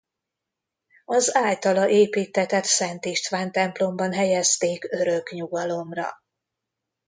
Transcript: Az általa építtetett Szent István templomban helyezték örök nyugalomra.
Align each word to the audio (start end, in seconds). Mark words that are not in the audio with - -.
Az 1.05 1.35
általa 1.35 1.89
építtetett 1.89 2.63
Szent 2.63 3.05
István 3.05 3.51
templomban 3.51 4.13
helyezték 4.13 4.83
örök 4.93 5.31
nyugalomra. 5.31 6.23